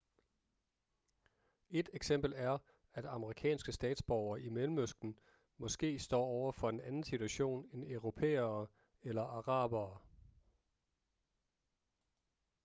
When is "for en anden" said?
6.51-7.03